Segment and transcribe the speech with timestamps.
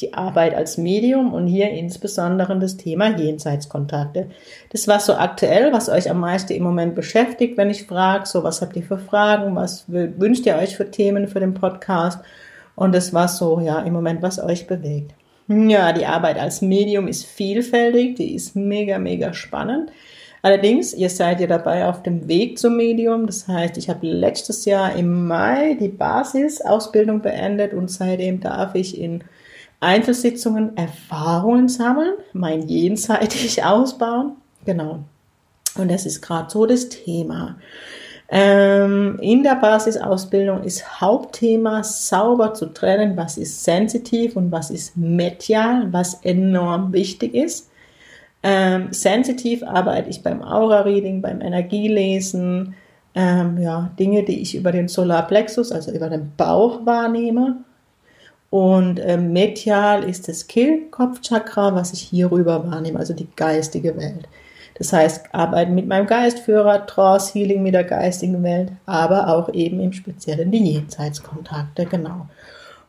[0.00, 4.28] die Arbeit als Medium und hier insbesondere das Thema Jenseitskontakte.
[4.70, 8.44] Das war so aktuell, was euch am meisten im Moment beschäftigt, wenn ich frage, so
[8.44, 12.20] was habt ihr für Fragen, was wünscht ihr euch für Themen für den Podcast?
[12.74, 15.14] Und das war so, ja, im Moment, was euch bewegt.
[15.48, 19.90] Ja, die Arbeit als Medium ist vielfältig, die ist mega, mega spannend.
[20.42, 23.26] Allerdings, ihr seid ja dabei auf dem Weg zum Medium.
[23.26, 29.00] Das heißt, ich habe letztes Jahr im Mai die Basisausbildung beendet und seitdem darf ich
[29.00, 29.24] in
[29.80, 34.32] Einzelsitzungen Erfahrungen sammeln, mein jenseitig ausbauen.
[34.64, 35.04] Genau.
[35.76, 37.56] Und das ist gerade so das Thema.
[38.28, 44.96] Ähm, in der Basisausbildung ist Hauptthema sauber zu trennen, was ist sensitiv und was ist
[44.96, 47.70] medial, was enorm wichtig ist.
[48.42, 52.74] Ähm, sensitiv arbeite ich beim Aura-Reading, beim Energielesen,
[53.14, 57.64] ähm, ja, Dinge, die ich über den Solarplexus, also über den Bauch wahrnehme.
[58.50, 64.28] Und ähm, medial ist das Kehlkopfchakra, was ich hierüber wahrnehme, also die geistige Welt.
[64.78, 69.80] Das heißt, arbeiten mit meinem Geistführer, Trance, Healing mit der geistigen Welt, aber auch eben
[69.80, 72.26] im Speziellen die Jenseitskontakte, genau.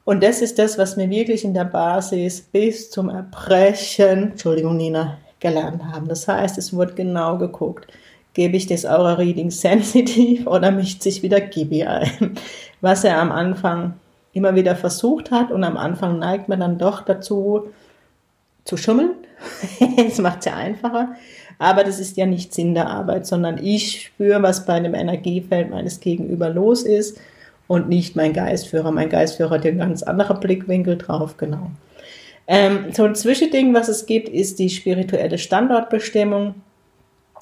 [0.03, 5.17] Und das ist das, was mir wirklich in der Basis bis zum Erbrechen, Entschuldigung, Nina,
[5.39, 6.08] gelernt haben.
[6.08, 7.88] Das heißt, es wurde genau geguckt,
[8.33, 12.38] gebe ich das Aura-Reading sensitiv oder mischt sich wieder Gibi ein,
[12.81, 13.94] was er am Anfang
[14.33, 17.70] immer wieder versucht hat und am Anfang neigt man dann doch dazu
[18.66, 19.11] zu schummeln.
[19.97, 21.16] das macht es ja einfacher.
[21.59, 25.71] Aber das ist ja nicht Sinn der Arbeit, sondern ich spüre, was bei einem Energiefeld
[25.71, 27.20] meines Gegenüber los ist
[27.67, 28.92] und nicht mein Geistführer.
[28.92, 31.71] Mein Geistführer hat ja einen ganz anderen Blickwinkel drauf, genau.
[32.48, 36.55] Ähm, so ein Zwischending, was es gibt, ist die spirituelle Standortbestimmung.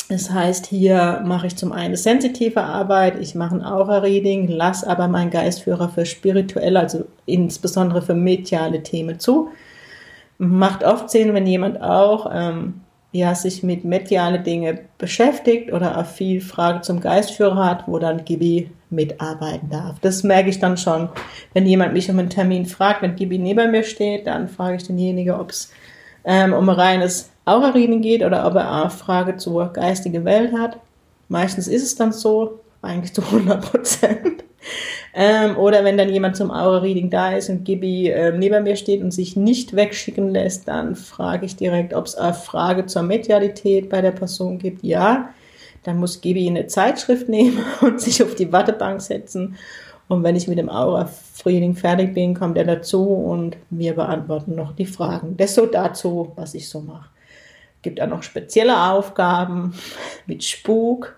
[0.07, 5.07] Das heißt, hier mache ich zum einen sensitive Arbeit, ich mache ein Aura-Reading, lasse aber
[5.07, 9.49] meinen Geistführer für spirituelle, also insbesondere für mediale Themen zu.
[10.37, 12.81] Macht oft Sinn, wenn jemand auch ähm,
[13.13, 18.25] ja, sich mit mediale Dinge beschäftigt oder auch viel Frage zum Geistführer hat, wo dann
[18.25, 19.99] Gibi mitarbeiten darf.
[20.01, 21.09] Das merke ich dann schon,
[21.53, 24.83] wenn jemand mich um einen Termin fragt, wenn Gibi neben mir steht, dann frage ich
[24.83, 25.71] denjenigen, ob es
[26.25, 30.77] ähm, um ein reines Aura-Reading geht oder ob er eine Frage zur geistigen Welt hat.
[31.29, 34.43] Meistens ist es dann so, eigentlich zu 100 Prozent.
[35.13, 39.01] Ähm, oder wenn dann jemand zum Aura-Reading da ist und Gibi äh, neben mir steht
[39.01, 43.89] und sich nicht wegschicken lässt, dann frage ich direkt, ob es eine Frage zur Medialität
[43.89, 44.83] bei der Person gibt.
[44.83, 45.29] Ja,
[45.83, 49.55] dann muss Gibi eine Zeitschrift nehmen und sich auf die Wartebank setzen.
[50.07, 54.75] Und wenn ich mit dem Aura-Reading fertig bin, kommt er dazu und wir beantworten noch
[54.75, 55.37] die Fragen.
[55.37, 57.09] Das so dazu, was ich so mache.
[57.85, 59.75] Gibt auch noch spezielle Aufgaben
[60.25, 61.15] mit Spuk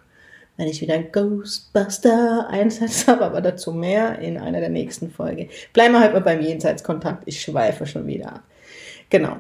[0.58, 5.50] wenn ich wieder einen Ghostbuster-Einsatz habe, aber dazu mehr in einer der nächsten Folge.
[5.72, 7.24] Bleiben wir heute mal beim Jenseitskontakt.
[7.28, 8.44] Ich schweife schon wieder ab.
[9.10, 9.38] Genau.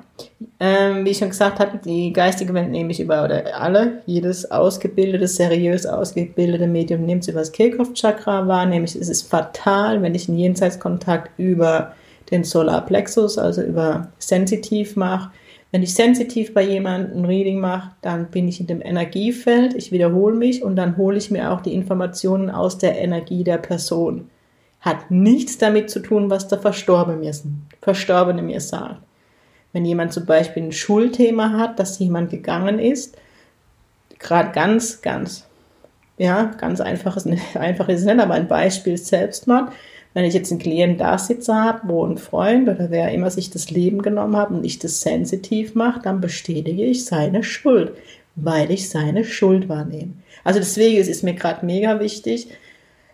[0.59, 4.49] Ähm, wie ich schon gesagt habe, die geistige Welt nehme ich über, oder alle, jedes
[4.49, 10.15] ausgebildete, seriös ausgebildete Medium nimmt es über das Kehlkopfchakra wahr, nämlich es ist fatal, wenn
[10.15, 11.95] ich einen Jenseitskontakt über
[12.31, 15.31] den Solarplexus, also über sensitiv mache,
[15.71, 19.91] wenn ich sensitiv bei jemandem ein Reading mache, dann bin ich in dem Energiefeld, ich
[19.91, 24.29] wiederhole mich und dann hole ich mir auch die Informationen aus der Energie der Person.
[24.79, 27.33] Hat nichts damit zu tun, was der Verstorbene mir,
[27.81, 29.01] Verstorbene mir sagt.
[29.73, 33.17] Wenn jemand zum Beispiel ein Schulthema hat, dass jemand gegangen ist,
[34.19, 35.45] gerade ganz, ganz,
[36.17, 39.73] ja, ganz einfaches, einfach ist es nicht, aber ein Beispiel Selbstmord,
[40.17, 43.51] wenn ich jetzt einen Klienten da sitzen habe, wo ein Freund oder wer immer sich
[43.51, 47.91] das Leben genommen hat und ich das sensitiv mache, dann bestätige ich seine Schuld,
[48.35, 50.13] weil ich seine Schuld wahrnehme.
[50.43, 52.47] Also deswegen ist es mir gerade mega wichtig,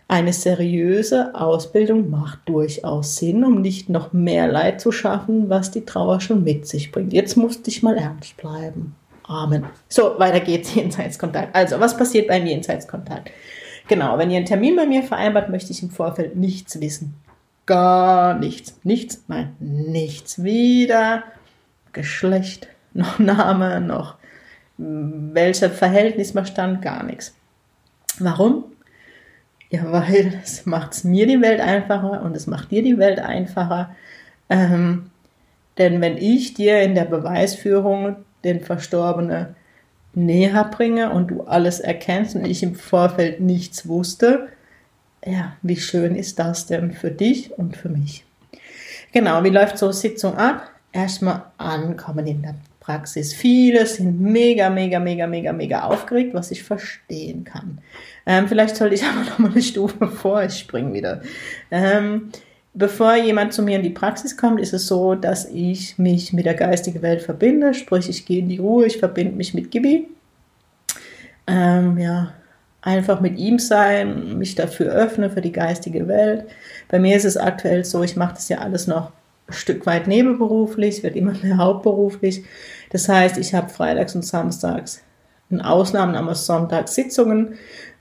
[0.07, 5.83] eine seriöse Ausbildung macht durchaus Sinn, um nicht noch mehr Leid zu schaffen, was die
[5.83, 7.11] Trauer schon mit sich bringt.
[7.11, 8.95] Jetzt musste ich mal ernst bleiben.
[9.23, 9.65] Amen.
[9.89, 11.53] So, weiter geht's, Jenseitskontakt.
[11.53, 13.29] Also, was passiert beim Jenseitskontakt?
[13.87, 17.15] Genau, wenn ihr einen Termin bei mir vereinbart, möchte ich im Vorfeld nichts wissen.
[17.65, 18.79] Gar nichts.
[18.83, 20.43] Nichts, nein, nichts.
[20.43, 21.23] Weder
[21.91, 24.15] Geschlecht, noch Name, noch
[24.77, 27.35] welcher Verhältnis man stand, gar nichts.
[28.19, 28.65] Warum?
[29.69, 33.95] Ja, weil es macht mir die Welt einfacher und es macht dir die Welt einfacher.
[34.49, 35.09] Ähm,
[35.77, 39.55] denn wenn ich dir in der Beweisführung den Verstorbenen
[40.13, 44.47] näher bringe und du alles erkennst und ich im Vorfeld nichts wusste,
[45.25, 48.25] ja, wie schön ist das denn für dich und für mich?
[49.11, 50.69] Genau, wie läuft so eine Sitzung ab?
[50.91, 53.33] Erstmal ankommen in der Praxis.
[53.33, 57.79] Viele sind mega, mega, mega, mega, mega aufgeregt, was ich verstehen kann.
[58.25, 61.21] Ähm, vielleicht sollte ich aber noch mal eine Stufe vor, ich springe wieder.
[61.71, 62.29] Ähm,
[62.73, 66.45] bevor jemand zu mir in die Praxis kommt, ist es so, dass ich mich mit
[66.45, 70.07] der geistigen Welt verbinde, sprich ich gehe in die Ruhe, ich verbinde mich mit Gibi.
[71.45, 72.33] Ähm, ja,
[72.81, 76.45] einfach mit ihm sein, mich dafür öffne für die geistige Welt.
[76.89, 79.11] Bei mir ist es aktuell so, ich mache das ja alles noch
[79.47, 82.43] ein Stück weit nebenberuflich, wird immer mehr hauptberuflich.
[82.91, 85.01] Das heißt, ich habe freitags und samstags
[85.49, 87.55] in Ausnahmen aber sonntags Sitzungen.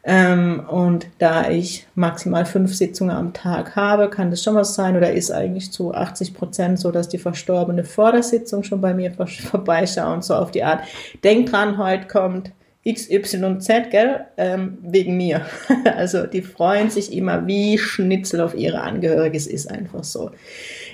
[0.05, 4.97] Ähm, und da ich maximal fünf Sitzungen am Tag habe, kann das schon was sein
[4.97, 8.95] oder ist eigentlich zu 80 Prozent so, dass die Verstorbene vor der Sitzung schon bei
[8.95, 9.13] mir
[9.51, 10.83] vorbeischauen, so auf die Art.
[11.23, 12.53] Denk dran, heute kommt
[12.85, 15.47] XYZ, gell, ähm, wegen mir.
[15.97, 20.33] also die freuen sich immer wie Schnitzel auf ihre Angehörige, es ist einfach so.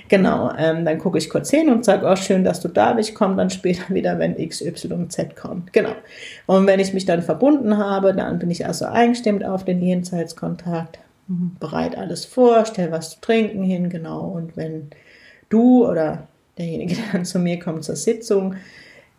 [0.09, 3.13] Genau, ähm, dann gucke ich kurz hin und sage, oh schön, dass du da bist,
[3.13, 5.71] komm dann später wieder, wenn XYZ kommt.
[5.71, 5.93] Genau.
[6.47, 10.99] Und wenn ich mich dann verbunden habe, dann bin ich also eingestimmt auf den Jenseitskontakt,
[11.27, 14.21] bereit alles vor, stell was zu trinken hin, genau.
[14.21, 14.89] Und wenn
[15.49, 16.27] du oder
[16.57, 18.55] derjenige, der dann zu mir kommt zur Sitzung,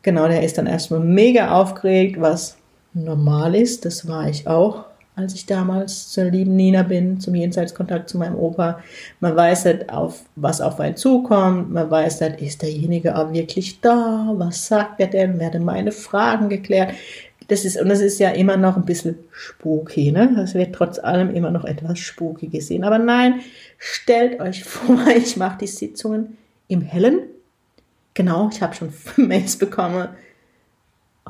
[0.03, 2.57] genau, der ist dann erstmal mega aufgeregt, was
[2.95, 8.09] normal ist, das war ich auch als ich damals zur lieben Nina bin, zum Jenseitskontakt
[8.09, 8.81] zu meinem Opa.
[9.21, 11.71] Man weiß halt, auf, was auf einen zukommt.
[11.73, 14.33] Man weiß halt, ist derjenige auch wirklich da?
[14.37, 15.39] Was sagt er denn?
[15.39, 16.95] Werden meine Fragen geklärt?
[17.49, 20.33] Das ist, und das ist ja immer noch ein bisschen spooky, ne?
[20.37, 22.85] Das wird trotz allem immer noch etwas spooky gesehen.
[22.85, 23.41] Aber nein,
[23.79, 27.23] stellt euch vor, ich mache die Sitzungen im Hellen.
[28.15, 30.09] Genau, ich habe schon Mails bekommen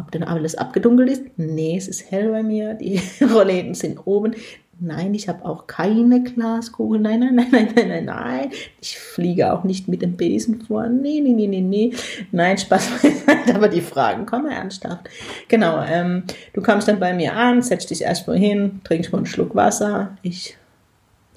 [0.01, 1.23] ob denn alles abgedunkelt ist?
[1.37, 2.75] Nee, es ist hell bei mir.
[2.75, 3.01] Die
[3.33, 4.35] Rollläden sind oben.
[4.83, 7.01] Nein, ich habe auch keine Glaskugel.
[7.01, 8.51] Nein, nein, nein, nein, nein, nein, nein.
[8.81, 10.89] Ich fliege auch nicht mit dem Besen vor.
[10.89, 11.93] Nee, nee, nee, nee, nee.
[12.33, 12.89] Nein, Spaß
[13.55, 15.11] aber die Fragen kommen ernsthaft.
[15.49, 16.23] Genau, ähm,
[16.55, 20.17] du kommst dann bei mir an, setzt dich erstmal hin, trinkst mal einen Schluck Wasser.
[20.23, 20.57] Ich,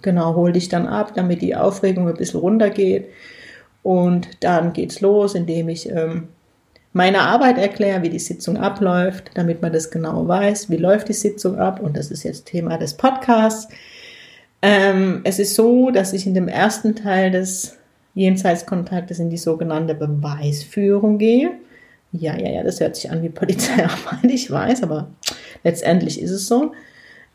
[0.02, 3.10] genau, hol dich dann ab, damit die Aufregung ein bisschen runtergeht.
[3.84, 6.30] Und dann geht's los, indem ich ähm,
[6.94, 11.14] meine Arbeit erkläre, wie die Sitzung abläuft, damit man das genau weiß, wie läuft die
[11.14, 11.80] Sitzung ab.
[11.80, 13.68] Und das ist jetzt Thema des Podcasts.
[14.62, 17.78] Ähm, es ist so, dass ich in dem ersten Teil des
[18.14, 21.52] Jenseitskontaktes in die sogenannte Beweisführung gehe.
[22.12, 25.10] Ja, ja, ja, das hört sich an wie Polizeiarbeit, ich weiß, aber
[25.64, 26.74] letztendlich ist es so.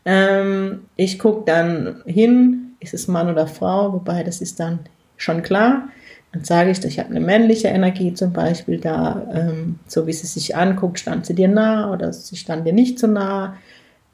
[0.05, 4.79] Ähm, ich gucke dann hin, ist es Mann oder Frau, wobei das ist dann
[5.17, 5.89] schon klar.
[6.31, 10.27] Dann sage ich, ich habe eine männliche Energie zum Beispiel da, ähm, so wie sie
[10.27, 13.55] sich anguckt, stand sie dir nah oder sie stand dir nicht so nah.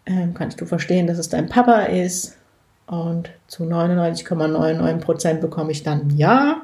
[0.06, 2.38] Ähm, kannst du verstehen, dass es dein Papa ist?
[2.88, 6.62] Und zu 99,99 Prozent bekomme ich dann Ja.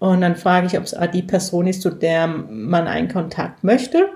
[0.00, 4.08] Und dann frage ich, ob es die Person ist, zu der man einen Kontakt möchte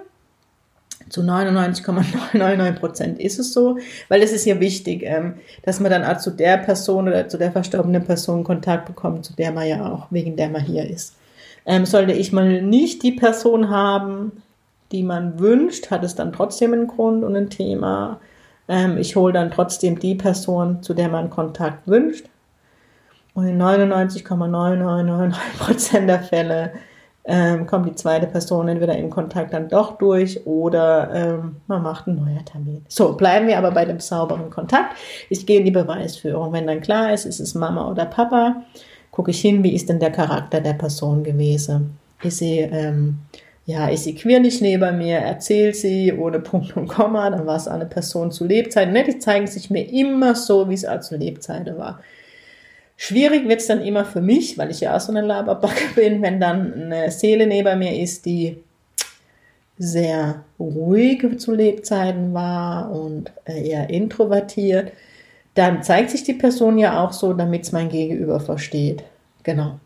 [1.09, 3.79] zu 99,999 Prozent ist es so,
[4.09, 7.39] weil es ist ja wichtig, ähm, dass man dann auch zu der Person oder zu
[7.39, 11.17] der verstorbenen Person Kontakt bekommt, zu der man ja auch, wegen der man hier ist.
[11.65, 14.43] Ähm, sollte ich mal nicht die Person haben,
[14.91, 18.21] die man wünscht, hat es dann trotzdem einen Grund und ein Thema.
[18.69, 22.27] Ähm, ich hole dann trotzdem die Person, zu der man Kontakt wünscht.
[23.35, 26.73] Und in 99,999 Prozent der Fälle
[27.25, 32.09] ähm, kommt die zweite Person entweder im Kontakt dann doch durch oder ähm, man macht
[32.09, 32.85] einen neuen Termin.
[32.89, 34.97] So, bleiben wir aber bei dem sauberen Kontakt.
[35.31, 36.53] Ich gehe in die Beweisführung.
[36.53, 38.63] Wenn dann klar ist, ist es Mama oder Papa,
[39.13, 41.97] gucke ich hin, wie ist denn der Charakter der Person gewesen.
[42.23, 43.19] Ist sie, ähm,
[43.67, 47.69] ja, ist sie quirlig neben mir, erzählt sie ohne Punkt und Komma, dann war es
[47.69, 48.93] eine Person zu Lebzeiten.
[48.93, 49.05] Ne?
[49.05, 52.01] Die zeigen sich mir immer so, wie es auch zu Lebzeiten war.
[52.97, 56.23] Schwierig wird es dann immer für mich, weil ich ja auch so eine Laberbacke bin,
[56.23, 58.59] wenn dann eine Seele neben mir ist, die
[59.79, 64.93] sehr ruhig zu Lebzeiten war und äh, eher introvertiert,
[65.55, 69.03] dann zeigt sich die Person ja auch so, damit es mein Gegenüber versteht.
[69.43, 69.81] Genau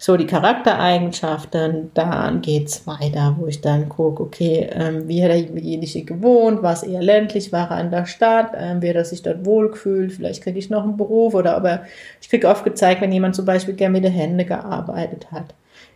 [0.00, 6.04] so die Charaktereigenschaften, dann geht's weiter, wo ich dann gucke, okay, ähm, wie hat derjenige
[6.04, 9.44] gewohnt, war eher ländlich, war er an der Stadt, ähm, wie hat er sich dort
[9.44, 11.82] wohlgefühlt, vielleicht kriege ich noch einen Beruf oder aber
[12.20, 15.52] ich kriege oft gezeigt, wenn jemand zum Beispiel gerne mit den Händen gearbeitet hat.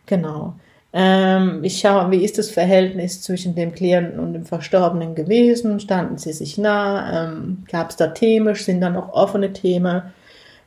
[0.06, 0.54] Genau.
[0.92, 5.78] Ähm, ich schaue, wie ist das Verhältnis zwischen dem Klienten und dem Verstorbenen gewesen?
[5.78, 7.28] Standen sie sich nah?
[7.30, 8.54] Ähm, Gab es da Themen?
[8.56, 10.02] Sind da noch offene Themen?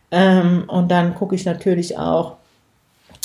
[0.09, 2.37] Ähm, und dann gucke ich natürlich auch,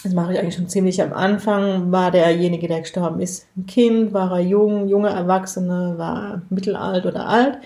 [0.02, 4.14] das mache ich eigentlich schon ziemlich am Anfang, war derjenige, der gestorben ist, ein Kind,
[4.14, 7.58] war er jung, junge Erwachsene, war mittelalt oder alt.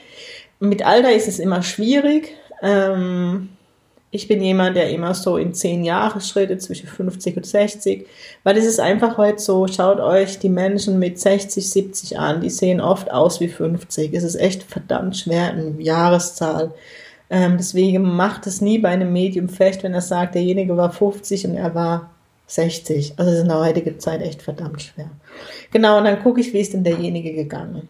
[0.58, 2.34] Mit Alter ist es immer schwierig.
[2.62, 3.50] Ähm,
[4.10, 8.06] ich bin jemand, der immer so in zehn Jahresschritte zwischen 50 und 60,
[8.44, 12.50] weil es ist einfach heute so, schaut euch die Menschen mit 60, 70 an, die
[12.50, 14.14] sehen oft aus wie 50.
[14.14, 16.72] Es ist echt verdammt schwer, eine Jahreszahl.
[17.28, 21.48] Ähm, deswegen macht es nie bei einem Medium fest, wenn er sagt, derjenige war 50
[21.48, 22.13] und er war
[22.46, 23.14] 60.
[23.16, 25.10] Also ist in der heutigen Zeit echt verdammt schwer.
[25.72, 27.88] Genau, und dann gucke ich, wie ist denn derjenige gegangen.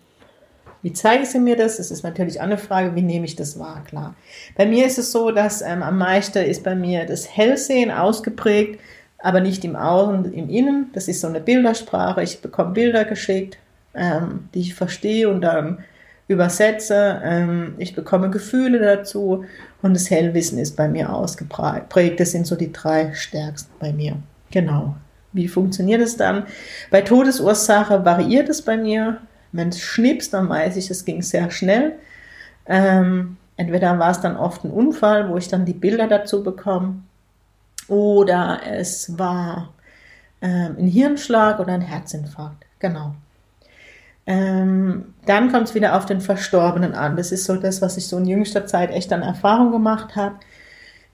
[0.82, 1.78] Wie zeige sie mir das?
[1.78, 4.14] Das ist natürlich auch eine Frage, wie nehme ich das wahr, klar.
[4.54, 8.78] Bei mir ist es so, dass ähm, am meisten ist bei mir das Hellsehen ausgeprägt,
[9.18, 10.90] aber nicht im Außen, im Innen.
[10.92, 12.23] Das ist so eine Bildersprache.
[12.23, 13.56] Ich bekomme Bilder geschickt,
[13.94, 15.82] ähm, die ich verstehe und dann
[16.28, 17.18] übersetze.
[17.25, 19.46] Ähm, ich bekomme Gefühle dazu
[19.80, 22.20] und das Hellwissen ist bei mir ausgeprägt.
[22.20, 24.18] Das sind so die drei stärksten bei mir.
[24.54, 24.94] Genau.
[25.32, 26.46] Wie funktioniert es dann?
[26.92, 29.18] Bei Todesursache variiert es bei mir.
[29.50, 31.96] Wenn es schnipst, dann weiß ich, es ging sehr schnell.
[32.66, 37.02] Ähm, entweder war es dann oft ein Unfall, wo ich dann die Bilder dazu bekomme,
[37.88, 39.75] oder es war
[40.40, 42.64] ähm, ein Hirnschlag oder ein Herzinfarkt.
[42.78, 43.16] Genau.
[44.26, 47.16] Ähm, dann kommt es wieder auf den Verstorbenen an.
[47.16, 50.37] Das ist so das, was ich so in jüngster Zeit echt an Erfahrung gemacht habe.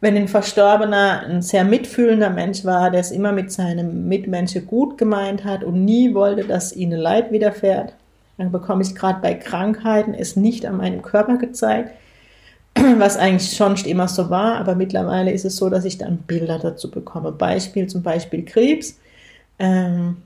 [0.00, 4.97] Wenn ein Verstorbener ein sehr mitfühlender Mensch war, der es immer mit seinem Mitmenschen gut
[4.97, 7.95] gemeint hat und nie wollte, dass ihnen Leid widerfährt,
[8.38, 11.90] dann bekomme ich gerade bei Krankheiten es nicht an meinem Körper gezeigt,
[12.97, 16.59] was eigentlich schon immer so war, aber mittlerweile ist es so, dass ich dann Bilder
[16.59, 17.33] dazu bekomme.
[17.33, 18.99] Beispiel zum Beispiel Krebs.
[19.59, 20.16] Ähm,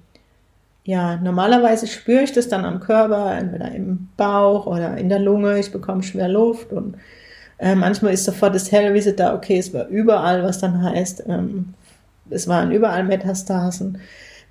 [0.84, 5.58] ja, normalerweise spüre ich das dann am Körper, entweder im Bauch oder in der Lunge.
[5.58, 6.96] Ich bekomme schwer Luft und
[7.58, 11.74] äh, manchmal ist sofort das Hellwissen da, okay, es war überall, was dann heißt, ähm,
[12.30, 13.98] es waren überall Metastasen.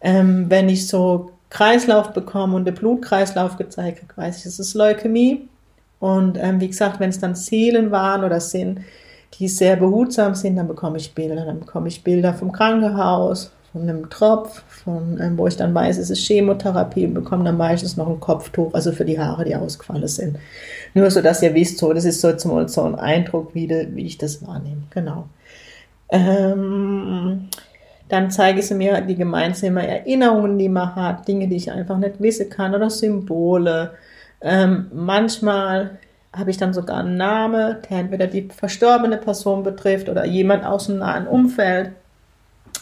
[0.02, 4.74] Ähm, wenn ich so Kreislauf bekomme und der Blutkreislauf gezeigt hat, weiß ich, es ist
[4.74, 5.48] Leukämie.
[6.00, 8.82] Und ähm, wie gesagt, wenn es dann Seelen waren oder sind,
[9.40, 11.46] die sehr behutsam sind, dann bekomme ich Bilder.
[11.46, 15.98] Dann bekomme ich Bilder vom Krankenhaus, von einem Tropf, von, ähm, wo ich dann weiß,
[15.98, 19.56] es ist Chemotherapie und bekomme dann meistens noch ein Kopftuch, also für die Haare, die
[19.56, 20.38] ausgefallen sind.
[20.94, 24.06] Nur so, dass ihr wisst, so, das ist so, so ein Eindruck, wie, de, wie
[24.06, 24.84] ich das wahrnehme.
[24.92, 25.28] Genau.
[26.10, 27.50] Ähm,
[28.10, 32.22] dann zeige ich mir die gemeinsamen Erinnerungen, die man hat, Dinge, die ich einfach nicht
[32.22, 33.92] wissen kann oder Symbole.
[34.40, 35.98] Ähm, manchmal
[36.32, 40.86] habe ich dann sogar einen Namen, der entweder die verstorbene Person betrifft oder jemand aus
[40.86, 41.94] dem nahen Umfeld.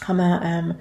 [0.06, 0.74] Haben wir, ähm,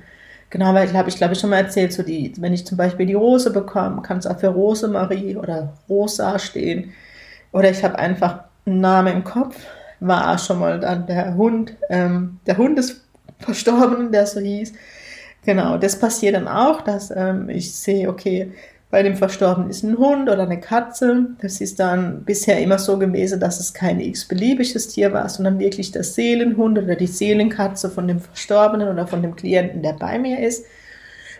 [0.49, 2.77] genau, weil ich glaube, ich glaube, ich schon mal erzählt, so die, wenn ich zum
[2.77, 6.93] Beispiel die Rose bekomme, kann es auch für Rosemarie oder Rosa stehen.
[7.51, 9.55] Oder ich habe einfach einen Namen im Kopf,
[9.99, 13.01] war schon mal dann der Hund, ähm, der Hund des
[13.39, 14.73] Verstorbenen, der so hieß.
[15.43, 18.51] Genau, das passiert dann auch, dass ähm, ich sehe, okay,
[18.91, 21.27] bei dem Verstorbenen ist ein Hund oder eine Katze.
[21.41, 25.91] Das ist dann bisher immer so gewesen, dass es kein x-beliebiges Tier war, sondern wirklich
[25.91, 30.39] der Seelenhund oder die Seelenkatze von dem Verstorbenen oder von dem Klienten, der bei mir
[30.45, 30.65] ist.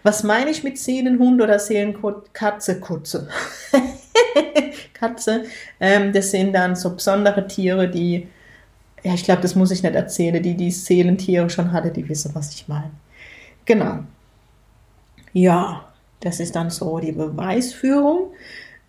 [0.04, 2.80] Was meine ich mit Seelenhund oder Seelenkatze?
[2.80, 3.28] Kutze.
[4.94, 5.44] Katze.
[5.82, 8.28] Ähm, das sind dann so besondere Tiere, die
[9.04, 10.42] ja, ich glaube, das muss ich nicht erzählen.
[10.42, 12.92] Die, die Seelentiere schon hatte, die wissen, was ich meine.
[13.66, 14.00] Genau.
[15.34, 15.91] Ja,
[16.22, 18.32] das ist dann so die Beweisführung.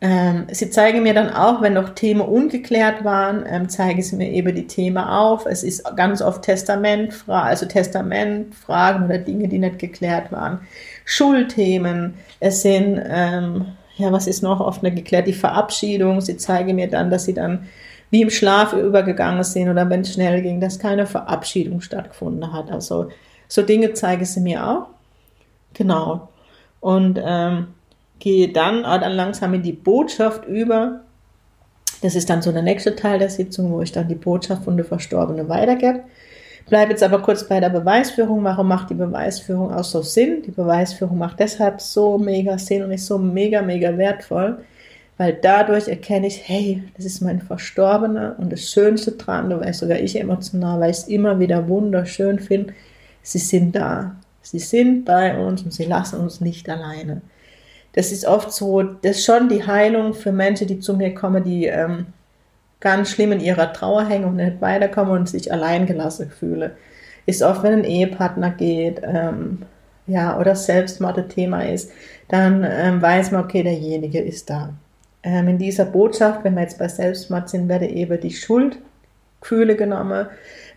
[0.05, 4.31] Ähm, sie zeigen mir dann auch, wenn noch Themen ungeklärt waren, ähm, zeigen sie mir
[4.31, 5.47] eben die Themen auf.
[5.47, 10.61] Es ist ganz oft Testamentfragen, also Testamentfragen oder Dinge, die nicht geklärt waren.
[11.05, 12.15] Schulthemen.
[12.41, 15.29] Es sind, ähm, ja, was ist noch oft nicht geklärt?
[15.29, 16.21] Die Verabschiedung.
[16.21, 17.69] Sie zeigen mir dann, dass sie dann
[18.11, 22.73] wie im Schlaf übergegangen sind oder wenn es schnell ging, dass keine Verabschiedung stattgefunden hat.
[22.73, 23.09] Also
[23.47, 24.87] so Dinge zeigen sie mir auch.
[25.75, 26.29] Genau.
[26.83, 27.69] Und ähm,
[28.19, 31.01] gehe dann, auch dann langsam in die Botschaft über.
[32.03, 34.77] Das ist dann so der nächste Teil der Sitzung, wo ich dann die Botschaft von
[34.77, 36.03] der Verstorbenen weitergebe.
[36.69, 38.45] Bleibe jetzt aber kurz bei der Beweisführung.
[38.45, 40.43] Warum macht die Beweisführung auch so Sinn?
[40.43, 44.59] Die Beweisführung macht deshalb so mega Sinn und ist so mega, mega wertvoll,
[45.19, 49.73] weil dadurch erkenne ich, hey, das ist mein Verstorbener und das Schönste dran, da war
[49.73, 52.73] sogar ich emotional, weil ich es immer wieder wunderschön finde,
[53.23, 57.23] sie sind da, sie sind bei uns und sie lassen uns nicht alleine.
[57.95, 61.45] Das ist oft so, das ist schon die Heilung für Menschen, die zu mir kommen,
[61.45, 62.07] die ähm,
[62.81, 66.73] ganz schlimm in ihrer Trauer hängen und nicht weiterkommen und sich alleingelassen fühlen.
[67.27, 69.63] Ist oft, wenn ein Ehepartner geht, ähm,
[70.07, 71.93] ja, oder Selbstmord ein Thema ist,
[72.29, 74.73] dann ähm, weiß man, okay, derjenige ist da
[75.23, 80.27] ähm, in dieser Botschaft, wenn wir jetzt bei Selbstmord sind, werde eben die Schuldgefühle genommen.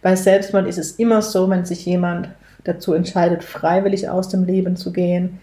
[0.01, 2.29] Bei Selbstmord ist es immer so, wenn sich jemand
[2.65, 5.39] dazu entscheidet, freiwillig aus dem Leben zu gehen,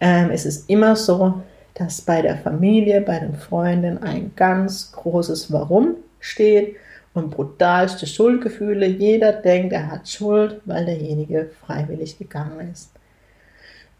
[0.00, 1.42] ähm, ist es immer so,
[1.74, 6.76] dass bei der Familie, bei den Freunden ein ganz großes Warum steht
[7.14, 8.86] und brutalste Schuldgefühle.
[8.86, 12.90] Jeder denkt, er hat Schuld, weil derjenige freiwillig gegangen ist.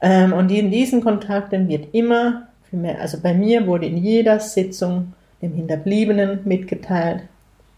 [0.00, 2.48] Ähm, und in diesen Kontakten wird immer,
[2.98, 7.22] also bei mir wurde in jeder Sitzung dem Hinterbliebenen mitgeteilt,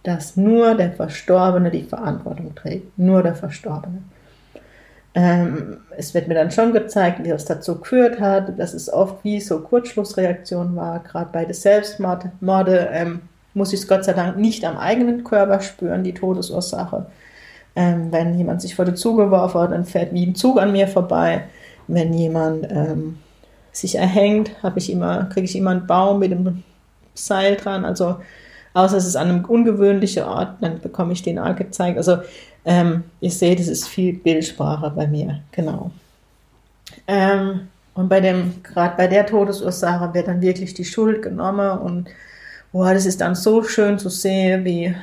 [0.02, 4.02] dass nur der Verstorbene die Verantwortung trägt, nur der Verstorbene.
[5.16, 9.24] Ähm, es wird mir dann schon gezeigt, wie das dazu geführt hat, dass es oft
[9.24, 10.98] wie so Kurzschlussreaktion war.
[10.98, 13.22] Gerade bei den Selbstmorde ähm,
[13.54, 17.06] muss ich es Gott sei Dank nicht am eigenen Körper spüren, die Todesursache.
[17.74, 20.72] Ähm, wenn jemand sich vor den Zug geworfen hat, dann fährt wie ein Zug an
[20.72, 21.44] mir vorbei.
[21.88, 23.16] Wenn jemand ähm,
[23.72, 26.62] sich erhängt, ich immer, kriege ich immer einen Baum mit einem
[27.14, 27.86] Seil dran.
[27.86, 28.16] Also
[28.76, 31.96] außer es ist an einem ungewöhnlichen Ort, dann bekomme ich den auch gezeigt.
[31.96, 32.18] Also
[32.66, 35.90] ähm, ihr seht, es ist viel Bildsprache bei mir, genau.
[37.08, 42.08] Ähm, und bei dem, gerade bei der Todesursache wird dann wirklich die Schuld genommen und
[42.70, 44.94] boah, das ist dann so schön zu sehen, wie,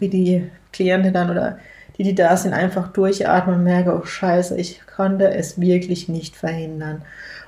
[0.00, 1.58] wie die Klienten dann oder
[1.96, 6.34] die, die da sind, einfach durchatmen und merken, oh Scheiße, ich konnte es wirklich nicht
[6.34, 7.02] verhindern.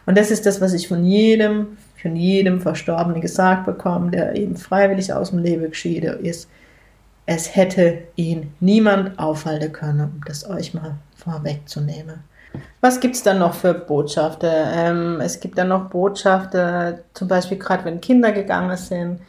[0.07, 4.57] Und das ist das, was ich von jedem, von jedem Verstorbenen gesagt bekomme, der eben
[4.57, 6.49] freiwillig aus dem Leben geschieden ist
[7.27, 12.25] es hätte ihn niemand aufhalten können, um das euch mal vorwegzunehmen.
[12.81, 14.51] Was gibt es dann noch für Botschaften?
[14.53, 19.21] Ähm, es gibt dann noch Botschaften, zum Beispiel gerade wenn Kinder gegangen sind,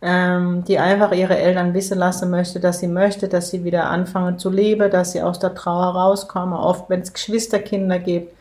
[0.00, 4.38] ähm, die einfach ihre Eltern wissen lassen möchte, dass sie möchte, dass sie wieder anfangen
[4.38, 6.54] zu leben, dass sie aus der Trauer rauskommen.
[6.54, 8.32] Oft, wenn es Geschwisterkinder gibt,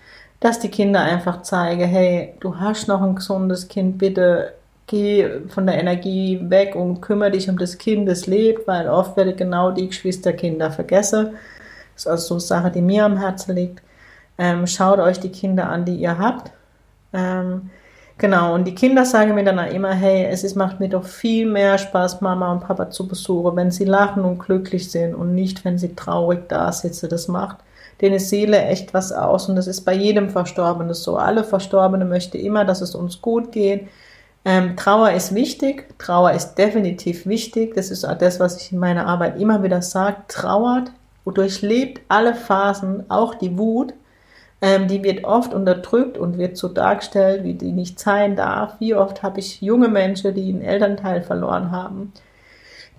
[0.41, 4.53] dass die Kinder einfach zeigen, hey, du hast noch ein gesundes Kind, bitte
[4.87, 9.15] geh von der Energie weg und kümmere dich um das Kind, das lebt, weil oft
[9.15, 11.33] werde genau die Geschwisterkinder vergessen.
[11.93, 13.81] Das ist also so eine Sache, die mir am Herzen liegt.
[14.37, 16.51] Ähm, schaut euch die Kinder an, die ihr habt.
[17.13, 17.69] Ähm,
[18.17, 21.03] genau, und die Kinder sagen mir dann auch immer, hey, es ist, macht mir doch
[21.05, 25.35] viel mehr Spaß, Mama und Papa zu besuchen, wenn sie lachen und glücklich sind und
[25.35, 27.09] nicht, wenn sie traurig da sitzen.
[27.09, 27.57] Das macht
[28.01, 31.17] denen Seele echt was aus und das ist bei jedem Verstorbenen so.
[31.17, 33.87] Alle Verstorbenen möchten immer, dass es uns gut geht
[34.43, 37.75] ähm, Trauer ist wichtig, Trauer ist definitiv wichtig.
[37.75, 40.17] Das ist auch das, was ich in meiner Arbeit immer wieder sage.
[40.27, 40.91] Trauert
[41.23, 43.93] und durchlebt alle Phasen, auch die Wut.
[44.61, 48.79] Ähm, die wird oft unterdrückt und wird so dargestellt, wie die nicht sein darf.
[48.79, 52.13] Wie oft habe ich junge Menschen, die einen Elternteil verloren haben,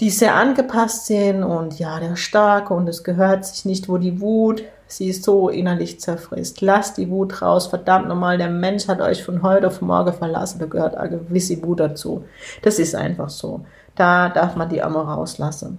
[0.03, 4.21] die sehr angepasst sind und ja, der Starke und es gehört sich nicht, wo die
[4.21, 6.61] Wut Sie ist so innerlich zerfrisst.
[6.61, 7.67] Lasst die Wut raus.
[7.67, 10.59] Verdammt nochmal, der Mensch hat euch von heute auf morgen verlassen.
[10.59, 12.25] Da gehört eine gewisse Wut dazu.
[12.61, 13.65] Das ist einfach so.
[13.95, 15.79] Da darf man die einmal rauslassen.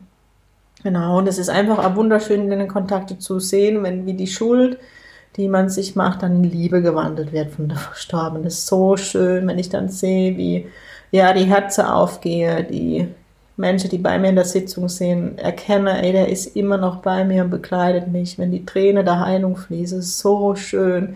[0.81, 4.79] Genau, und es ist einfach wunderschön, in den Kontakte zu sehen, wenn wie die Schuld,
[5.35, 8.43] die man sich macht, dann in Liebe gewandelt wird von der Verstorbenen.
[8.43, 10.67] Das ist so schön, wenn ich dann sehe, wie
[11.11, 13.09] ja die Herzen aufgehe, die
[13.55, 17.23] Menschen, die bei mir in der Sitzung sind, erkenne, ey, der ist immer noch bei
[17.23, 18.39] mir und begleitet mich.
[18.39, 21.15] Wenn die Träne der Heilung fließen, ist so schön.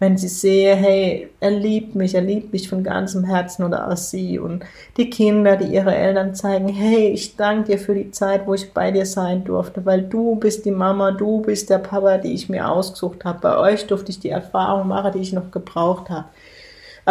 [0.00, 3.96] Wenn sie sehe, hey, er liebt mich, er liebt mich von ganzem Herzen oder auch
[3.96, 4.38] sie.
[4.38, 4.64] Und
[4.96, 8.72] die Kinder, die ihre Eltern zeigen, hey, ich danke dir für die Zeit, wo ich
[8.72, 12.48] bei dir sein durfte, weil du bist die Mama, du bist der Papa, die ich
[12.48, 13.40] mir ausgesucht habe.
[13.40, 16.26] Bei euch durfte ich die Erfahrung machen, die ich noch gebraucht habe.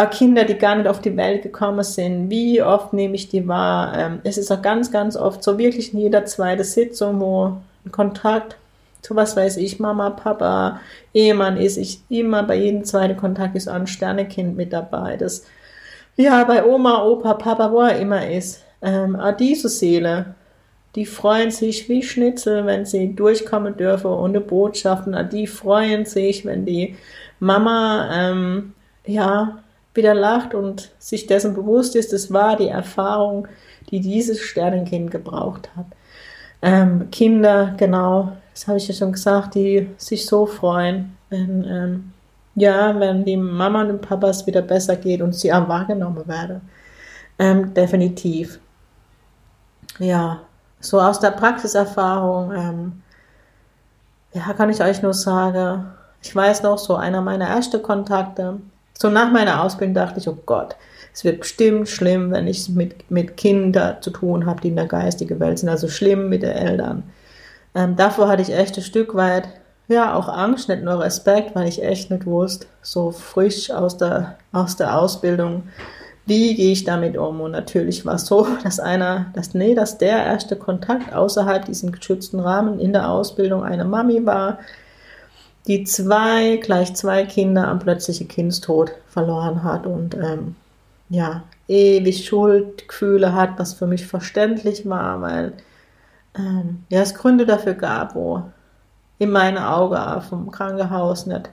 [0.06, 3.96] Kinder, die gar nicht auf die Welt gekommen sind, wie oft nehme ich die wahr?
[3.96, 7.92] Ähm, es ist auch ganz, ganz oft so wirklich in jeder zweite Sitzung, wo ein
[7.92, 8.56] Kontakt
[9.02, 10.80] zu was weiß ich, Mama, Papa,
[11.14, 15.16] Ehemann ist, ich immer bei jedem zweiten Kontakt ist auch ein Sternekind mit dabei.
[15.16, 15.44] Das,
[16.16, 18.62] ja, bei Oma, Opa, Papa, wo er immer ist.
[18.82, 20.34] Ähm, auch diese Seele,
[20.94, 25.14] die freuen sich wie Schnitzel, wenn sie durchkommen dürfen ohne Botschaften.
[25.14, 26.96] Auch die freuen sich, wenn die
[27.40, 28.74] Mama, ähm,
[29.06, 29.58] ja,
[29.98, 33.46] wieder lacht und sich dessen bewusst ist, es war die Erfahrung,
[33.90, 35.86] die dieses Sternenkind gebraucht hat.
[36.62, 42.12] Ähm, Kinder, genau, das habe ich ja schon gesagt, die sich so freuen, wenn, ähm,
[42.54, 46.62] ja, wenn die Mama und den Papas wieder besser geht und sie auch wahrgenommen werden.
[47.38, 48.58] Ähm, definitiv.
[49.98, 50.40] Ja,
[50.80, 53.02] so aus der Praxiserfahrung, ähm,
[54.32, 55.86] ja, kann ich euch nur sagen,
[56.22, 58.58] ich weiß noch, so einer meiner ersten Kontakte,
[58.98, 60.74] so nach meiner Ausbildung dachte ich, oh Gott,
[61.14, 64.86] es wird bestimmt schlimm, wenn ich mit, mit Kindern zu tun habe, die in der
[64.86, 67.04] geistigen Welt sind, also schlimm mit den Eltern.
[67.74, 69.48] Ähm, davor hatte ich echt ein Stück weit,
[69.86, 74.36] ja, auch Angst, nicht nur Respekt, weil ich echt nicht wusste, so frisch aus der,
[74.52, 75.62] aus der Ausbildung,
[76.26, 77.40] wie gehe ich damit um?
[77.40, 81.92] Und natürlich war es so, dass einer, dass, nee, dass der erste Kontakt außerhalb diesem
[81.92, 84.58] geschützten Rahmen in der Ausbildung eine Mami war,
[85.66, 90.56] die zwei, gleich zwei Kinder am plötzlichen Kindstod verloren hat und ähm,
[91.10, 95.52] ja, ewig Schuldgefühle hat, was für mich verständlich war, weil
[96.36, 98.42] ähm, ja, es Gründe dafür gab, wo
[99.18, 101.50] in meinen Augen vom Krankenhaus nicht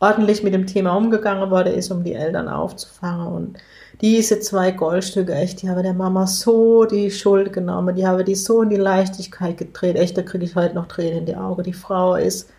[0.00, 3.26] ordentlich mit dem Thema umgegangen worden ist, um die Eltern aufzufangen.
[3.28, 3.58] Und
[4.00, 8.34] diese zwei Goldstücke, echt, die habe der Mama so die Schuld genommen, die habe die
[8.34, 9.96] so in die Leichtigkeit gedreht.
[9.96, 11.62] Echt, da kriege ich heute noch Tränen in die Augen.
[11.62, 12.50] Die Frau ist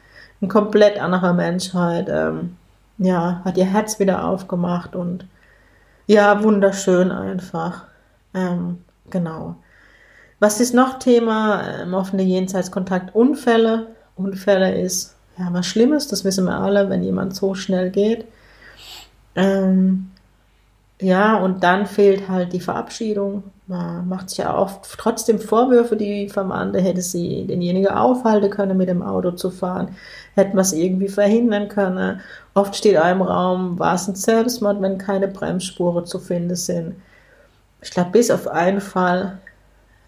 [0.42, 2.08] ein komplett anderer Menschheit.
[2.10, 2.58] Ähm,
[2.98, 5.26] ja, hat ihr Herz wieder aufgemacht und
[6.08, 7.86] ja, wunderschön einfach.
[8.34, 9.56] Ähm, genau.
[10.40, 11.82] Was ist noch Thema?
[11.82, 13.88] Ähm, offene Jenseitskontakt, Unfälle.
[14.16, 18.26] Unfälle ist ja was Schlimmes, das wissen wir alle, wenn jemand so schnell geht.
[19.36, 20.12] Ähm,
[21.00, 23.44] ja, und dann fehlt halt die Verabschiedung.
[23.68, 28.90] Man macht sich ja oft trotzdem Vorwürfe, die Verwandte, hätte sie denjenigen aufhalten können, mit
[28.90, 29.96] dem Auto zu fahren,
[30.36, 32.22] hätten wir es irgendwie verhindern können.
[32.56, 36.96] Oft steht einem Raum, war es ein Selbstmord, wenn keine Bremsspuren zu finden sind.
[37.82, 39.40] Ich glaube, bis auf einen Fall,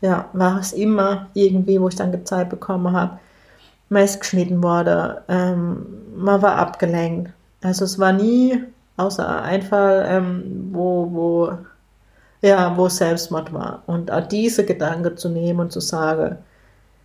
[0.01, 3.19] ja, war es immer irgendwie, wo ich dann gezeigt bekommen habe,
[3.89, 7.31] man ist geschnitten worden, ähm, man war abgelenkt.
[7.61, 8.63] Also es war nie
[8.99, 11.57] außer ein Fall, ähm, wo, wo,
[12.41, 13.83] ja, wo Selbstmord war.
[13.87, 16.37] Und auch diese Gedanken zu nehmen und zu sagen,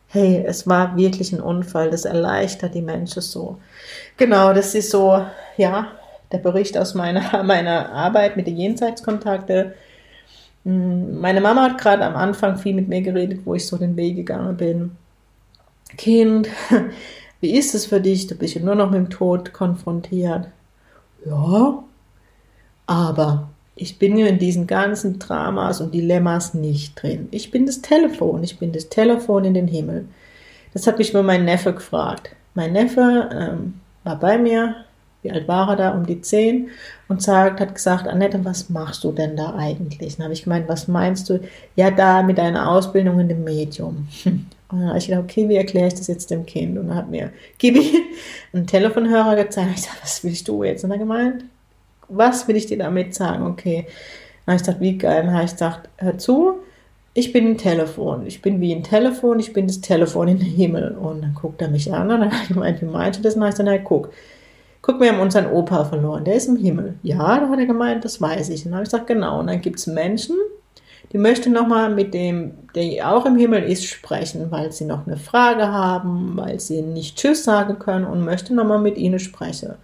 [0.09, 3.59] hey, es war wirklich ein Unfall, das erleichtert die Menschen so.
[4.17, 5.25] Genau, das ist so,
[5.57, 5.89] ja,
[6.33, 9.73] der Bericht aus meiner, meiner Arbeit mit den Jenseitskontakten.
[10.65, 13.97] Hm, meine Mama hat gerade am Anfang viel mit mir geredet, wo ich so den
[13.97, 14.93] Weg gegangen bin.
[15.97, 16.49] Kind,
[17.41, 18.27] wie ist es für dich?
[18.27, 20.49] Du bist ja nur noch mit dem Tod konfrontiert.
[21.27, 21.83] Ja,
[22.87, 27.29] aber ich bin ja in diesen ganzen Dramas und Dilemmas nicht drin.
[27.31, 30.07] Ich bin das Telefon, ich bin das Telefon in den Himmel.
[30.73, 32.31] Das hat mich mal mein Neffe gefragt.
[32.55, 34.77] Mein Neffe ähm, war bei mir,
[35.23, 36.69] wie alt war er da, um die zehn,
[37.09, 40.17] und sagt, hat gesagt, Annette, was machst du denn da eigentlich?
[40.17, 41.41] Dann habe ich gemeint, was meinst du?
[41.75, 44.09] Ja, da mit deiner Ausbildung in dem Medium.
[44.75, 46.77] Und dann habe ich gedacht, okay, wie erkläre ich das jetzt dem Kind?
[46.77, 47.93] Und dann hat mir Gibi
[48.53, 49.71] einen Telefonhörer gezeigt.
[49.77, 50.83] Ich sage, was willst du jetzt?
[50.83, 51.45] Und er gemeint,
[52.09, 53.47] was will ich dir damit sagen?
[53.47, 53.87] Okay.
[54.45, 55.23] Dann habe ich gedacht, wie geil.
[55.23, 56.55] Dann habe ich gesagt, hör zu,
[57.15, 58.27] ich bin ein Telefon.
[58.27, 60.97] Ich bin wie ein Telefon, ich bin das Telefon in den Himmel.
[60.97, 63.35] Und dann guckt er mich an und dann habe ich gemeint, wie meinst du das?
[63.35, 64.11] Und dann habe ich gesagt, guck,
[64.83, 66.95] guck, wir haben unseren Opa verloren, der ist im Himmel.
[67.05, 68.65] Ja, da hat er gemeint, das weiß ich.
[68.65, 69.39] Und dann habe ich gesagt, genau.
[69.39, 70.37] Und dann gibt es Menschen,
[71.15, 75.17] die möchten nochmal mit dem, der auch im Himmel ist, sprechen, weil sie noch eine
[75.17, 79.75] Frage haben, weil sie nicht Tschüss sagen können und möchten nochmal mit ihnen sprechen.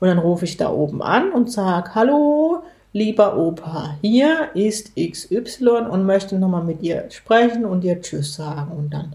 [0.00, 2.62] Und dann rufe ich da oben an und sage, hallo,
[2.94, 8.72] lieber Opa, hier ist XY und möchte nochmal mit dir sprechen und dir Tschüss sagen.
[8.72, 9.12] Und dann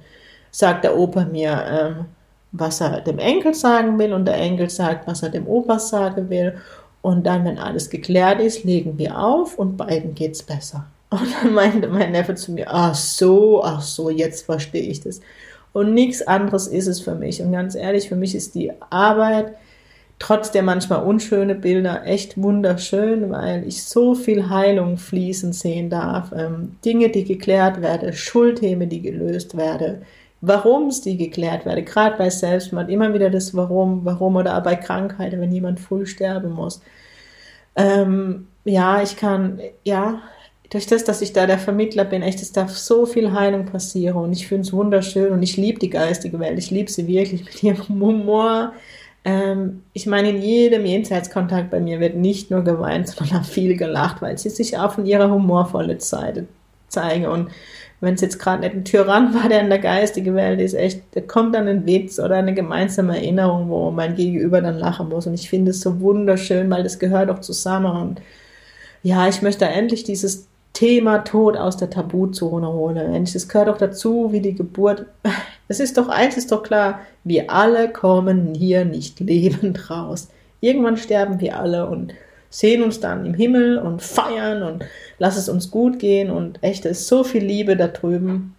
[0.51, 2.05] sagt der Opa mir, ähm,
[2.51, 6.29] was er dem Enkel sagen will und der Enkel sagt, was er dem Opa sagen
[6.29, 6.57] will.
[7.01, 10.85] Und dann, wenn alles geklärt ist, legen wir auf und beiden geht's besser.
[11.09, 15.21] Und dann meinte mein Neffe zu mir, ach so, ach so, jetzt verstehe ich das.
[15.71, 17.41] Und nichts anderes ist es für mich.
[17.41, 19.53] Und ganz ehrlich, für mich ist die Arbeit
[20.19, 26.31] trotz der manchmal unschöne Bilder echt wunderschön, weil ich so viel Heilung fließen sehen darf.
[26.35, 30.03] Ähm, Dinge, die geklärt werden, Schuldthemen, die gelöst werden,
[30.41, 34.63] warum es die geklärt werden, gerade bei Selbstmord, immer wieder das Warum, warum oder auch
[34.63, 36.81] bei Krankheiten, wenn jemand früh sterben muss.
[37.75, 40.21] Ähm, ja, ich kann, ja,
[40.69, 44.17] durch das, dass ich da der Vermittler bin, echt, es darf so viel Heilung passieren
[44.17, 47.45] und ich finde es wunderschön und ich liebe die geistige Welt, ich liebe sie wirklich
[47.45, 48.73] mit ihrem Humor,
[49.25, 53.75] ähm, ich meine, in jedem Jenseitskontakt bei mir wird nicht nur geweint, sondern auch viel
[53.75, 56.45] gelacht, weil sie sich auch von ihrer humorvollen Seite
[56.89, 57.25] zeigen.
[57.25, 57.49] Und
[58.01, 61.01] wenn es jetzt gerade nicht ein Tyrann war, der in der geistigen Welt ist, echt,
[61.13, 65.25] da kommt dann ein Witz oder eine gemeinsame Erinnerung, wo mein Gegenüber dann lachen muss.
[65.25, 67.99] Und ich finde es so wunderschön, weil das gehört doch zusammen.
[67.99, 68.21] Und
[69.01, 73.11] ja, ich möchte endlich dieses Thema Tod aus der Tabuzone holen.
[73.11, 75.07] Mensch, das gehört doch dazu, wie die Geburt.
[75.67, 80.27] Es ist doch eins ist doch klar, wir alle kommen hier nicht lebend raus.
[80.61, 82.13] Irgendwann sterben wir alle und
[82.51, 84.85] sehen uns dann im Himmel und feiern und
[85.17, 88.53] lass es uns gut gehen und echt, es ist so viel Liebe da drüben.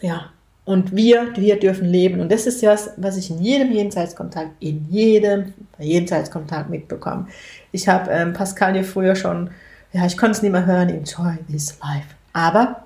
[0.00, 0.30] Ja,
[0.64, 2.20] und wir, wir dürfen leben.
[2.20, 7.26] Und das ist was, was ich in jedem Jenseitskontakt, in jedem Jenseitskontakt mitbekomme.
[7.72, 9.50] Ich habe ähm, Pascal hier früher schon
[9.92, 12.14] ja, ich konnte es nicht mehr hören, enjoy this life.
[12.32, 12.84] Aber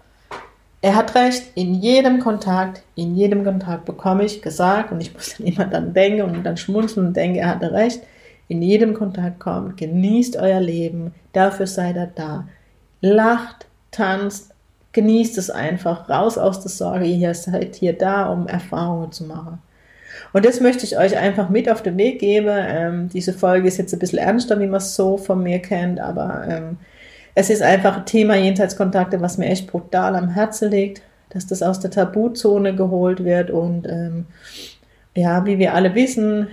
[0.80, 5.36] er hat recht, in jedem Kontakt, in jedem Kontakt bekomme ich gesagt, und ich muss
[5.36, 8.02] dann immer dann denken und dann schmunzeln und denke, er hatte recht,
[8.48, 12.46] in jedem Kontakt kommt, genießt euer Leben, dafür seid ihr da.
[13.00, 14.54] Lacht, tanzt,
[14.92, 19.60] genießt es einfach, raus aus der Sorge, ihr seid hier da, um Erfahrungen zu machen.
[20.32, 22.48] Und das möchte ich euch einfach mit auf den Weg geben.
[22.50, 26.00] Ähm, diese Folge ist jetzt ein bisschen ernster, wie man es so von mir kennt,
[26.00, 26.76] aber ähm,
[27.34, 31.62] es ist einfach ein Thema Jenseitskontakte, was mir echt brutal am Herzen liegt, dass das
[31.62, 34.26] aus der Tabuzone geholt wird und ähm,
[35.16, 36.48] ja, wie wir alle wissen,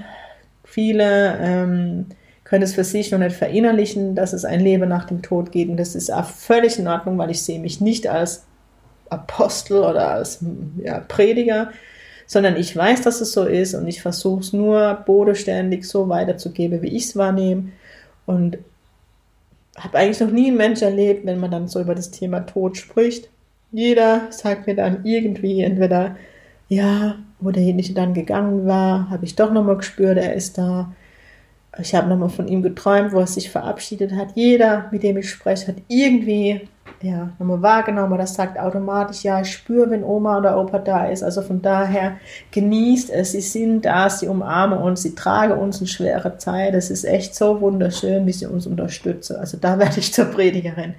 [0.63, 2.08] viele ähm,
[2.44, 5.70] können es für sich noch nicht verinnerlichen, dass es ein Leben nach dem Tod geht
[5.70, 8.46] und das ist auch völlig in Ordnung, weil ich sehe mich nicht als
[9.10, 10.44] Apostel oder als
[10.84, 11.72] ja, Prediger,
[12.26, 16.82] sondern ich weiß, dass es so ist und ich versuche es nur bodenständig so weiterzugeben,
[16.82, 17.70] wie ich es wahrnehme
[18.26, 18.58] und
[19.78, 22.78] habe eigentlich noch nie einen Mensch erlebt, wenn man dann so über das Thema Tod
[22.78, 23.30] spricht.
[23.72, 26.18] Jeder sagt mir dann irgendwie entweder,
[26.68, 30.94] ja, wo derjenige dann gegangen war, habe ich doch nochmal gespürt, er ist da.
[31.80, 34.30] Ich habe nochmal von ihm geträumt, wo er sich verabschiedet hat.
[34.36, 36.68] Jeder, mit dem ich spreche, hat irgendwie
[37.02, 41.24] ja, nochmal wahrgenommen oder sagt automatisch, ja, ich spüre, wenn Oma oder Opa da ist.
[41.24, 42.18] Also von daher
[42.52, 46.74] genießt es, sie sind da, sie umarmen uns, sie tragen uns in schwere Zeit.
[46.74, 49.38] Es ist echt so wunderschön, wie sie uns unterstützen.
[49.38, 50.94] Also da werde ich zur Predigerin.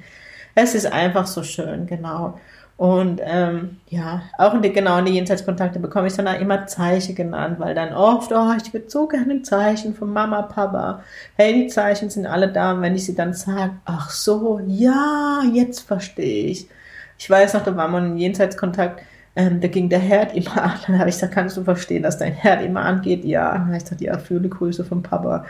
[0.54, 2.38] Es ist einfach so schön, genau.
[2.76, 7.14] Und ähm, ja, auch in die, genau in die Jenseitskontakte bekomme ich dann immer Zeichen
[7.14, 11.02] genannt, weil dann oft, oh, ich würde so gerne ein Zeichen von Mama, Papa.
[11.36, 12.72] Hey, die Zeichen sind alle da.
[12.72, 16.68] Und wenn ich sie dann sage, ach so, ja, jetzt verstehe ich.
[17.18, 19.02] Ich weiß noch, da war man in Jenseitskontakt,
[19.36, 20.72] ähm, da ging der Herd immer an.
[20.86, 23.24] Dann habe ich gesagt, kannst du verstehen, dass dein Herd immer angeht?
[23.24, 23.52] Ja.
[23.52, 25.44] Dann habe ich gesagt, ja, fühle Grüße von Papa.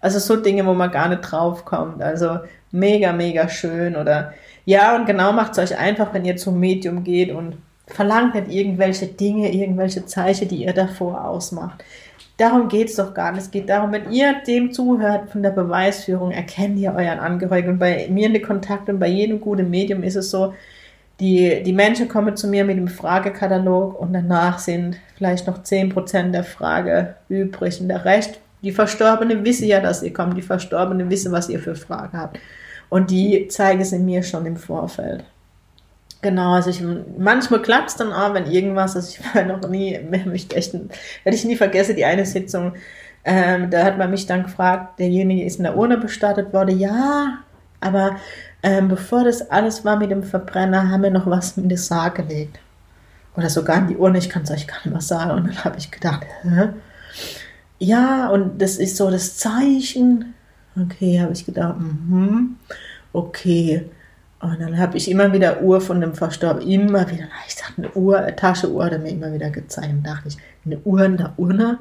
[0.00, 2.02] Also so Dinge, wo man gar nicht drauf kommt.
[2.02, 2.40] Also
[2.72, 3.94] mega, mega schön.
[3.96, 8.34] Oder ja, und genau macht es euch einfach, wenn ihr zum Medium geht und verlangt
[8.34, 11.82] nicht irgendwelche Dinge, irgendwelche Zeichen, die ihr davor ausmacht.
[12.36, 13.42] Darum geht es doch gar nicht.
[13.42, 17.70] Es geht darum, wenn ihr dem zuhört von der Beweisführung, erkennt ihr euren Angehörigen.
[17.70, 20.54] Und bei mir in den Kontakt und bei jedem guten Medium ist es so,
[21.20, 26.30] die, die Menschen kommen zu mir mit dem Fragekatalog und danach sind vielleicht noch 10%
[26.30, 27.80] der Frage übrig.
[27.80, 30.36] Und der Rest, die Verstorbenen wissen ja, dass ihr kommt.
[30.36, 32.38] Die Verstorbenen wissen, was ihr für Fragen habt.
[32.92, 35.24] Und die zeige sie mir schon im Vorfeld.
[36.20, 36.84] Genau, also ich,
[37.16, 41.34] manchmal klappt es dann auch, wenn irgendwas, also ich war noch nie, mich echt, werde
[41.34, 42.74] ich nie vergessen, die eine Sitzung,
[43.24, 47.38] ähm, da hat man mich dann gefragt, derjenige ist in der Urne bestattet worden, ja,
[47.80, 48.16] aber
[48.62, 52.16] ähm, bevor das alles war mit dem Verbrenner, haben wir noch was in den Sarg
[52.16, 52.60] gelegt.
[53.38, 55.30] Oder sogar in die Urne, ich kann es euch gar nicht mehr sagen.
[55.30, 56.68] Und dann habe ich gedacht, hä?
[57.78, 60.34] Ja, und das ist so das Zeichen,
[60.80, 62.56] Okay, habe ich gedacht, mhm,
[63.12, 63.84] okay.
[64.40, 67.90] Und dann habe ich immer wieder Uhr von dem Verstorbenen, immer wieder, ich dachte, eine
[67.92, 69.90] Uhr, eine Taschenuhr, hat er mir immer wieder gezeigt.
[69.90, 71.78] Und dachte ich, eine Uhr in der Urne.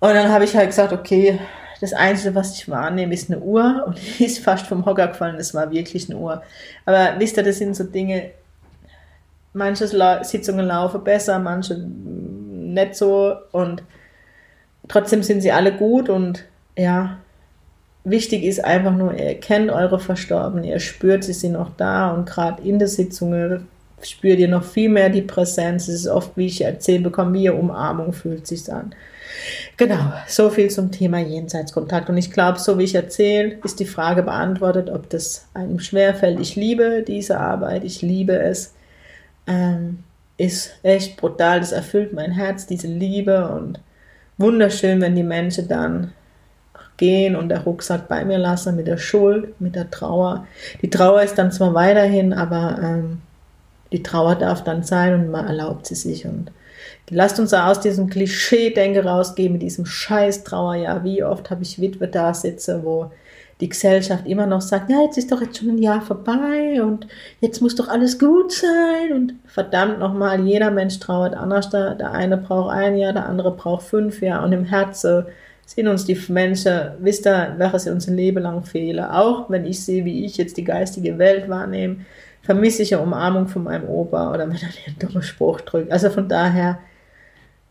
[0.00, 1.40] Und dann habe ich halt gesagt, okay,
[1.80, 3.84] das Einzige, was ich wahrnehme, ist eine Uhr.
[3.86, 6.42] Und die ist fast vom Hocker gefallen, es war wirklich eine Uhr.
[6.84, 8.30] Aber wisst ihr, das sind so Dinge,
[9.52, 9.88] manche
[10.22, 13.34] Sitzungen laufen besser, manche nicht so.
[13.52, 13.82] Und
[14.86, 16.44] trotzdem sind sie alle gut und
[16.76, 17.18] ja,
[18.10, 22.28] wichtig ist einfach nur, ihr kennt eure Verstorbenen, ihr spürt, sie sind noch da und
[22.28, 23.66] gerade in der Sitzung
[24.02, 25.88] spürt ihr noch viel mehr die Präsenz.
[25.88, 28.94] Es ist oft, wie ich erzählt bekomme, wie ihr Umarmung fühlt sich an.
[29.76, 32.08] Genau, so viel zum Thema Jenseitskontakt.
[32.08, 36.40] Und ich glaube, so wie ich erzähle, ist die Frage beantwortet, ob das einem schwerfällt.
[36.40, 38.74] Ich liebe diese Arbeit, ich liebe es.
[39.46, 40.04] Ähm,
[40.38, 43.80] ist echt brutal, das erfüllt mein Herz, diese Liebe und
[44.38, 46.12] wunderschön, wenn die Menschen dann
[46.98, 50.46] gehen und der Rucksack bei mir lassen mit der Schuld, mit der Trauer.
[50.82, 53.22] Die Trauer ist dann zwar weiterhin, aber ähm,
[53.90, 56.50] die Trauer darf dann sein und man erlaubt sie sich und
[57.10, 61.04] lasst uns aus diesem Klischee-Denke rausgehen mit diesem scheiß Trauerjahr.
[61.04, 63.10] Wie oft habe ich Witwe da sitze, wo
[63.60, 67.08] die Gesellschaft immer noch sagt, ja, jetzt ist doch jetzt schon ein Jahr vorbei und
[67.40, 71.70] jetzt muss doch alles gut sein und verdammt nochmal, jeder Mensch trauert anders.
[71.70, 75.24] Der, der eine braucht ein Jahr, der andere braucht fünf Jahre und im Herzen
[75.68, 79.04] sind uns die Menschen, wisst ihr, welches unser Leben lang fehlen.
[79.04, 82.06] Auch wenn ich sehe, wie ich jetzt die geistige Welt wahrnehme,
[82.40, 85.92] vermisse ich eine Umarmung von meinem Opa oder wenn er einen dummen Spruch drückt.
[85.92, 86.78] Also von daher,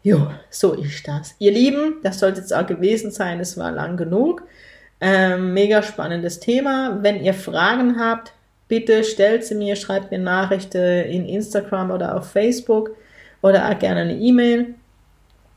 [0.04, 1.34] jo, so ist das.
[1.40, 4.44] Ihr Lieben, das sollte jetzt auch gewesen sein, es war lang genug.
[5.02, 7.00] Ähm, mega spannendes Thema.
[7.02, 8.32] Wenn ihr Fragen habt,
[8.68, 12.92] bitte stellt sie mir, schreibt mir Nachrichten in Instagram oder auf Facebook
[13.42, 14.76] oder auch gerne eine E-Mail.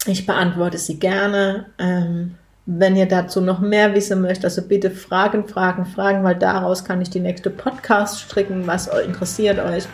[0.07, 1.67] Ich beantworte sie gerne.
[1.79, 2.37] Ähm,
[2.67, 7.01] wenn ihr dazu noch mehr wissen möchtet, also bitte Fragen, Fragen, Fragen, weil daraus kann
[7.01, 9.85] ich die nächste Podcast stricken, was interessiert euch.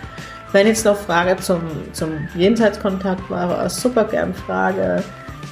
[0.53, 5.03] Wenn jetzt noch Frage zum, zum Jenseitskontakt war, super gern Frage.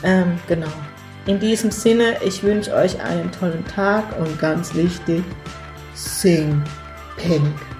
[0.03, 0.73] Ähm, genau.
[1.27, 5.25] In diesem Sinne, ich wünsche euch einen tollen Tag und ganz wichtig,
[5.95, 6.63] sing
[7.17, 7.74] pink.